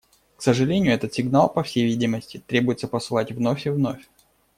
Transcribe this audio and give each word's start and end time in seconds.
К 0.35 0.41
сожалению, 0.41 0.95
этот 0.95 1.13
сигнал, 1.13 1.47
по 1.47 1.61
всей 1.61 1.83
видимости, 1.85 2.41
требуется 2.47 2.87
посылать 2.87 3.31
вновь 3.31 3.67
и 3.67 3.69
вновь. 3.69 4.01